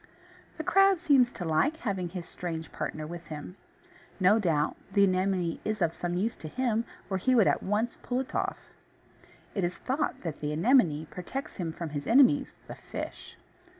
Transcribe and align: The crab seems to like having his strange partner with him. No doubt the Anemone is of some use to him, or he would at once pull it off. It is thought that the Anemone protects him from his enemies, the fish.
The 0.57 0.63
crab 0.63 0.97
seems 0.97 1.31
to 1.33 1.45
like 1.45 1.77
having 1.77 2.09
his 2.09 2.25
strange 2.27 2.71
partner 2.71 3.05
with 3.05 3.27
him. 3.27 3.55
No 4.19 4.39
doubt 4.39 4.75
the 4.91 5.03
Anemone 5.03 5.59
is 5.63 5.79
of 5.79 5.93
some 5.93 6.15
use 6.15 6.35
to 6.37 6.47
him, 6.47 6.85
or 7.07 7.17
he 7.17 7.35
would 7.35 7.45
at 7.45 7.61
once 7.61 7.99
pull 8.01 8.19
it 8.21 8.33
off. 8.33 8.57
It 9.53 9.63
is 9.63 9.77
thought 9.77 10.21
that 10.21 10.39
the 10.39 10.53
Anemone 10.53 11.05
protects 11.11 11.57
him 11.57 11.71
from 11.71 11.89
his 11.91 12.07
enemies, 12.07 12.55
the 12.65 12.73
fish. 12.73 13.37